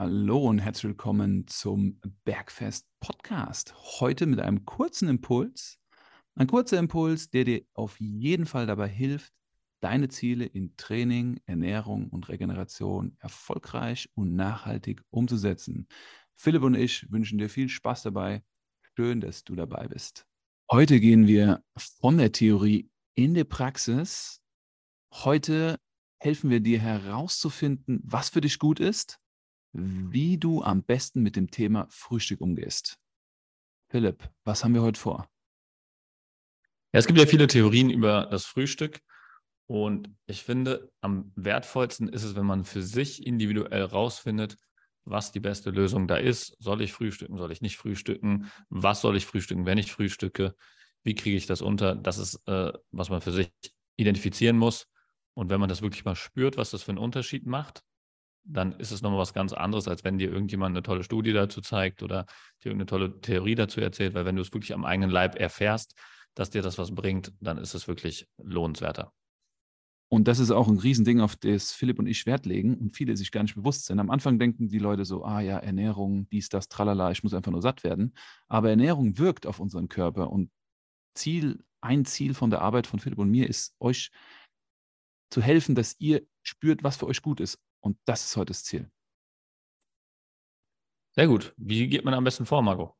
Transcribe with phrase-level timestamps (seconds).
[0.00, 3.74] Hallo und herzlich willkommen zum Bergfest Podcast.
[4.00, 5.78] Heute mit einem kurzen Impuls.
[6.34, 9.34] Ein kurzer Impuls, der dir auf jeden Fall dabei hilft,
[9.80, 15.86] deine Ziele in Training, Ernährung und Regeneration erfolgreich und nachhaltig umzusetzen.
[16.34, 18.42] Philipp und ich wünschen dir viel Spaß dabei.
[18.96, 20.24] Schön, dass du dabei bist.
[20.70, 24.40] Heute gehen wir von der Theorie in die Praxis.
[25.12, 25.78] Heute
[26.22, 29.20] helfen wir dir herauszufinden, was für dich gut ist,
[29.72, 32.98] wie du am besten mit dem Thema Frühstück umgehst.
[33.88, 35.28] Philipp, was haben wir heute vor?
[36.92, 39.00] Ja, es gibt ja viele Theorien über das Frühstück
[39.66, 44.56] und ich finde, am wertvollsten ist es, wenn man für sich individuell rausfindet,
[45.04, 46.56] was die beste Lösung da ist.
[46.58, 48.50] Soll ich frühstücken, soll ich nicht frühstücken?
[48.68, 50.54] Was soll ich frühstücken, wenn ich frühstücke?
[51.04, 51.94] Wie kriege ich das unter?
[51.94, 53.52] Das ist, äh, was man für sich
[53.96, 54.88] identifizieren muss.
[55.34, 57.82] Und wenn man das wirklich mal spürt, was das für einen Unterschied macht,
[58.52, 61.60] dann ist es nochmal was ganz anderes, als wenn dir irgendjemand eine tolle Studie dazu
[61.60, 62.26] zeigt oder
[62.62, 65.94] dir irgendeine tolle Theorie dazu erzählt, weil wenn du es wirklich am eigenen Leib erfährst,
[66.34, 69.12] dass dir das was bringt, dann ist es wirklich lohnenswerter.
[70.12, 73.16] Und das ist auch ein Riesending, auf das Philipp und ich Wert legen und viele
[73.16, 74.00] sich gar nicht bewusst sind.
[74.00, 77.52] Am Anfang denken die Leute so, ah ja, Ernährung, dies, das, tralala, ich muss einfach
[77.52, 78.14] nur satt werden.
[78.48, 80.50] Aber Ernährung wirkt auf unseren Körper und
[81.14, 84.10] Ziel, ein Ziel von der Arbeit von Philipp und mir ist, euch
[85.32, 87.60] zu helfen, dass ihr spürt, was für euch gut ist.
[87.80, 88.90] Und das ist heute das Ziel.
[91.14, 91.54] Sehr gut.
[91.56, 92.96] Wie geht man am besten vor, Marco?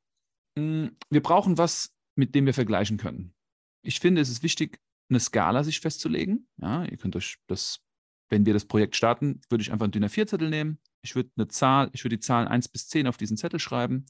[0.56, 3.34] Mm, wir brauchen was, mit dem wir vergleichen können.
[3.82, 6.48] Ich finde, es ist wichtig, eine Skala sich festzulegen.
[6.56, 7.80] Ja, ihr könnt euch das,
[8.28, 10.78] wenn wir das Projekt starten, würde ich einfach einen DIN A4-Zettel nehmen.
[11.02, 14.06] Ich würde eine Zahl, ich würde die Zahlen 1 bis 10 auf diesen Zettel schreiben.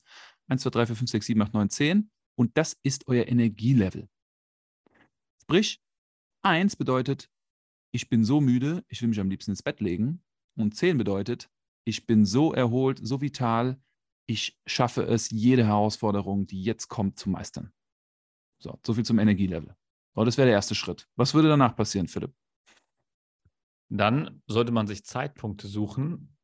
[0.48, 2.10] 1, 2, 3, 4, 5, 6, 7, 8, 9, 10.
[2.36, 4.08] Und das ist euer Energielevel.
[5.42, 5.80] Sprich,
[6.42, 7.30] 1 bedeutet,
[7.92, 10.22] ich bin so müde, ich will mich am liebsten ins Bett legen.
[10.56, 11.50] Und 10 bedeutet,
[11.84, 13.80] ich bin so erholt, so vital,
[14.26, 17.72] ich schaffe es, jede Herausforderung, die jetzt kommt, zu meistern.
[18.62, 19.74] So, so viel zum Energielevel.
[20.14, 21.08] Aber das wäre der erste Schritt.
[21.16, 22.34] Was würde danach passieren, Philipp?
[23.88, 26.36] Dann sollte man sich Zeitpunkte suchen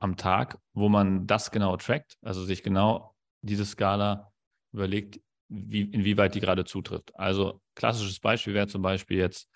[0.00, 4.32] am Tag, wo man das genau trackt, also sich genau diese Skala
[4.72, 7.14] überlegt, wie, inwieweit die gerade zutrifft.
[7.16, 9.48] Also klassisches Beispiel wäre zum Beispiel jetzt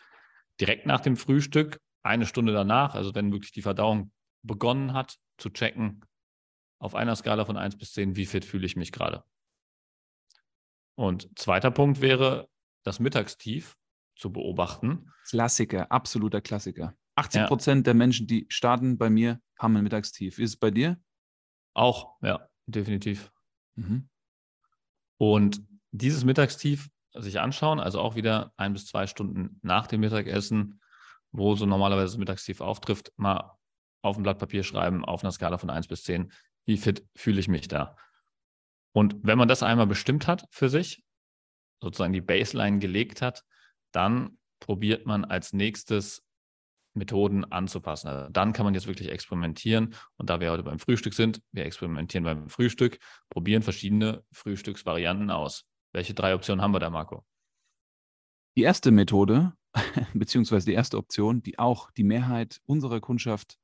[0.61, 5.50] direkt nach dem Frühstück, eine Stunde danach, also wenn wirklich die Verdauung begonnen hat, zu
[5.50, 6.04] checken,
[6.78, 9.25] auf einer Skala von 1 bis 10, wie fit fühle ich mich gerade.
[10.97, 12.48] Und zweiter Punkt wäre,
[12.84, 13.76] das Mittagstief
[14.16, 15.10] zu beobachten.
[15.28, 16.94] Klassiker, absoluter Klassiker.
[17.16, 17.82] 80 Prozent ja.
[17.84, 20.38] der Menschen, die starten bei mir, haben ein Mittagstief.
[20.38, 21.00] Ist es bei dir?
[21.72, 23.32] Auch, ja, definitiv.
[23.76, 24.09] Mhm.
[25.16, 30.81] Und dieses Mittagstief sich anschauen, also auch wieder ein bis zwei Stunden nach dem Mittagessen,
[31.34, 33.59] wo so normalerweise Mittagstief auftrifft, mal
[34.03, 36.33] auf ein Blatt Papier schreiben, auf einer Skala von 1 bis 10,
[36.65, 37.97] wie fit fühle ich mich da.
[38.93, 41.03] Und wenn man das einmal bestimmt hat für sich,
[41.83, 43.43] sozusagen die Baseline gelegt hat,
[43.93, 46.25] dann probiert man als nächstes
[46.94, 48.09] Methoden anzupassen.
[48.09, 49.94] Also dann kann man jetzt wirklich experimentieren.
[50.17, 55.65] Und da wir heute beim Frühstück sind, wir experimentieren beim Frühstück, probieren verschiedene Frühstücksvarianten aus.
[55.93, 57.25] Welche drei Optionen haben wir da, Marco?
[58.56, 59.53] Die erste Methode,
[60.15, 63.59] beziehungsweise die erste Option, die auch die Mehrheit unserer Kundschaft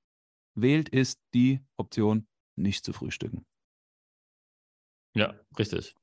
[0.55, 2.27] wählt, ist die Option,
[2.57, 3.47] nicht zu frühstücken.
[5.15, 5.95] Ja, richtig.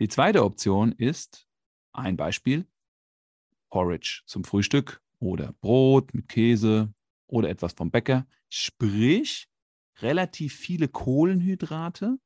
[0.00, 1.48] Die zweite Option ist
[1.92, 2.66] ein Beispiel,
[3.70, 6.92] Porridge zum Frühstück oder Brot mit Käse
[7.26, 8.26] oder etwas vom Bäcker.
[8.48, 9.48] Sprich,
[10.00, 12.18] relativ viele Kohlenhydrate,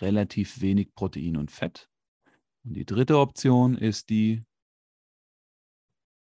[0.00, 1.90] relativ wenig Protein und Fett.
[2.64, 4.44] Und die dritte Option ist die,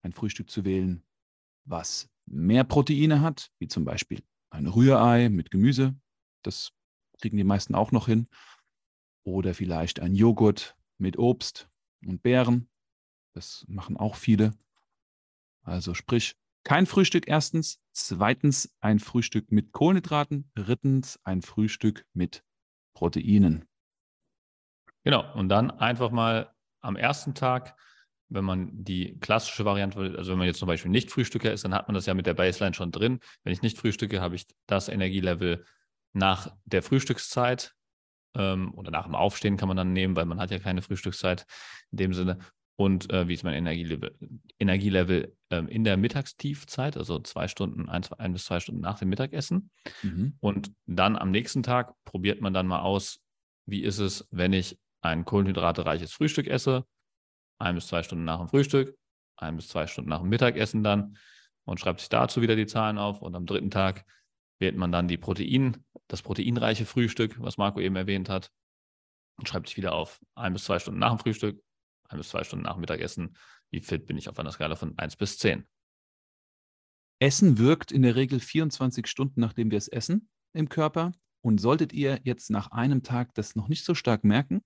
[0.03, 1.03] ein Frühstück zu wählen,
[1.65, 5.95] was mehr Proteine hat, wie zum Beispiel ein Rührei mit Gemüse.
[6.43, 6.73] Das
[7.21, 8.29] kriegen die meisten auch noch hin.
[9.25, 11.69] Oder vielleicht ein Joghurt mit Obst
[12.05, 12.69] und Beeren.
[13.35, 14.53] Das machen auch viele.
[15.63, 17.81] Also sprich, kein Frühstück erstens.
[17.93, 20.51] Zweitens ein Frühstück mit Kohlenhydraten.
[20.55, 22.45] Drittens ein Frühstück mit
[22.95, 23.69] Proteinen.
[25.05, 25.33] Genau.
[25.35, 27.77] Und dann einfach mal am ersten Tag,
[28.29, 31.75] wenn man die klassische Variante, also wenn man jetzt zum Beispiel nicht Frühstücker ist, dann
[31.75, 33.21] hat man das ja mit der Baseline schon drin.
[33.45, 35.65] Wenn ich nicht frühstücke, habe ich das Energielevel
[36.13, 37.75] nach der Frühstückszeit
[38.37, 41.47] ähm, oder nach dem Aufstehen kann man dann nehmen, weil man hat ja keine Frühstückszeit
[41.93, 42.39] in dem Sinne.
[42.79, 44.15] Und äh, wie ist mein Energielevel,
[44.59, 48.99] Energielevel ähm, in der Mittagstiefzeit, also zwei Stunden, ein, zwei, ein, bis zwei Stunden nach
[48.99, 49.71] dem Mittagessen.
[50.03, 50.37] Mhm.
[50.41, 53.21] Und dann am nächsten Tag probiert man dann mal aus,
[53.65, 56.85] wie ist es, wenn ich ein kohlenhydratereiches Frühstück esse,
[57.59, 58.97] ein bis zwei Stunden nach dem Frühstück,
[59.37, 61.17] ein bis zwei Stunden nach dem Mittagessen dann
[61.65, 63.23] und schreibt sich dazu wieder die Zahlen auf.
[63.23, 64.05] Und am dritten Tag
[64.59, 68.51] wählt man dann die Protein, das proteinreiche Frühstück, was Marco eben erwähnt hat,
[69.39, 71.63] und schreibt sich wieder auf ein bis zwei Stunden nach dem Frühstück,
[72.09, 73.37] ein bis zwei Stunden nach dem Mittagessen.
[73.71, 75.67] Wie fit bin ich auf einer Skala von 1 bis 10?
[77.19, 81.13] Essen wirkt in der Regel 24 Stunden, nachdem wir es essen im Körper.
[81.43, 84.65] Und solltet ihr jetzt nach einem Tag das noch nicht so stark merken,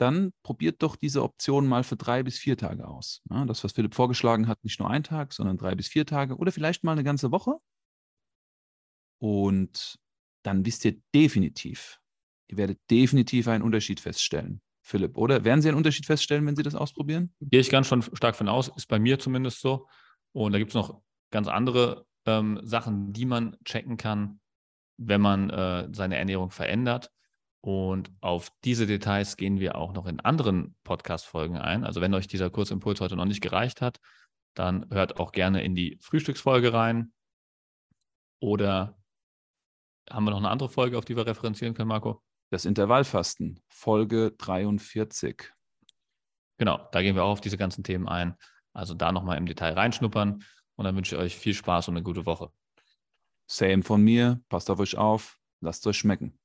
[0.00, 3.22] dann probiert doch diese Option mal für drei bis vier Tage aus.
[3.30, 6.36] Ja, das, was Philipp vorgeschlagen hat, nicht nur ein Tag, sondern drei bis vier Tage
[6.36, 7.56] oder vielleicht mal eine ganze Woche.
[9.18, 9.98] Und
[10.44, 11.98] dann wisst ihr definitiv,
[12.48, 14.60] ihr werdet definitiv einen Unterschied feststellen.
[14.80, 15.44] Philipp, oder?
[15.44, 17.34] Werden Sie einen Unterschied feststellen, wenn Sie das ausprobieren?
[17.40, 19.86] Gehe ich ganz schon stark von aus, ist bei mir zumindest so.
[20.32, 24.40] Und da gibt es noch ganz andere ähm, Sachen, die man checken kann,
[24.96, 27.10] wenn man äh, seine Ernährung verändert.
[27.60, 31.84] Und auf diese Details gehen wir auch noch in anderen Podcast-Folgen ein.
[31.84, 34.00] Also wenn euch dieser Kurzimpuls heute noch nicht gereicht hat,
[34.54, 37.12] dann hört auch gerne in die Frühstücksfolge rein.
[38.40, 38.96] Oder
[40.08, 42.22] haben wir noch eine andere Folge, auf die wir referenzieren können, Marco?
[42.50, 45.52] Das Intervallfasten, Folge 43.
[46.56, 48.36] Genau, da gehen wir auch auf diese ganzen Themen ein.
[48.72, 50.44] Also da nochmal im Detail reinschnuppern
[50.76, 52.52] und dann wünsche ich euch viel Spaß und eine gute Woche.
[53.46, 56.37] Same von mir, passt auf euch auf, lasst es euch schmecken.